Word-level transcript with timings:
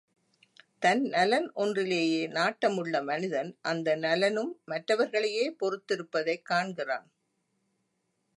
தன் 0.79 1.01
நலன் 1.01 1.51
ஒன்றிலேயே 1.53 2.27
நாட்டமுள்ள 2.27 3.03
மனிதன் 3.03 3.57
அந்த 3.61 3.95
நலனும் 3.95 4.61
மற்றவர்களையே 4.65 5.55
பொறுத்திருப்பதைக் 5.59 6.45
காண்கிறான். 6.45 7.07